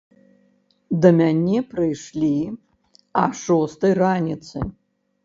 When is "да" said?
1.01-1.09